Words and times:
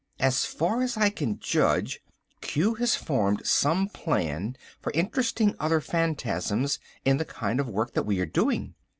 As 0.19 0.45
far 0.45 0.81
as 0.81 0.97
I 0.97 1.11
can 1.11 1.37
judge, 1.37 1.99
Q 2.41 2.73
has 2.79 2.95
formed 2.95 3.45
some 3.45 3.87
plan 3.87 4.57
for 4.81 4.91
interesting 4.93 5.55
other 5.59 5.79
phantasms 5.79 6.79
in 7.05 7.17
the 7.17 7.23
kind 7.25 7.59
of 7.59 7.69
work 7.69 7.93
that 7.93 8.07
we 8.07 8.19
are 8.19 8.25
doing. 8.25 8.73